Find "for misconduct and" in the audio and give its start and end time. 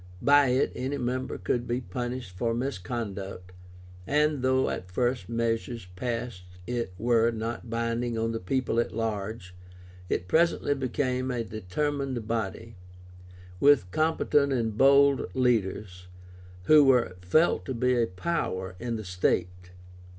2.35-4.41